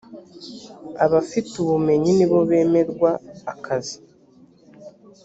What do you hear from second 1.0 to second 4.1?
abafite ubumenyi nibo bemerwa akazi